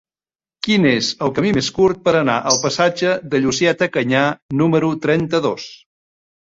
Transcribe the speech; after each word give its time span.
Quin 0.67 0.87
és 0.91 1.09
el 1.25 1.33
camí 1.39 1.51
més 1.57 1.69
curt 1.75 2.01
per 2.07 2.15
anar 2.21 2.39
al 2.53 2.59
passatge 2.65 3.15
de 3.35 3.45
Llucieta 3.45 3.93
Canyà 3.99 4.27
número 4.65 4.95
trenta-dos? 5.07 5.71